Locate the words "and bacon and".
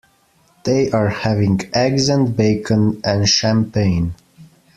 2.09-3.29